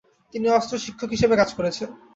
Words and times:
তিনি 0.33 0.47
অস্ত্র 0.49 0.75
শিক্ষক 0.77 1.09
হিসেবে 1.11 1.35
কাজ 1.37 1.49
করেছেন। 1.57 1.89